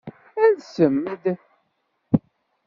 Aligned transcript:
Alsem-d. 0.43 1.23